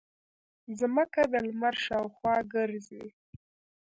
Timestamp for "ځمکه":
0.79-1.21